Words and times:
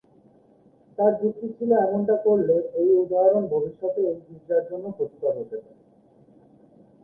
তার 0.97 1.11
যুক্তি 1.21 1.47
ছিল 1.57 1.71
এমনটা 1.85 2.15
করলে 2.25 2.55
এই 2.75 2.89
উদাহরণ 3.03 3.43
ভবিষ্যতে 3.47 4.01
এই 4.05 4.17
গির্জার 4.25 4.63
জন্য 4.69 4.85
ক্ষতিকর 4.95 5.33
হতে 5.39 5.57
পারে। 5.57 5.79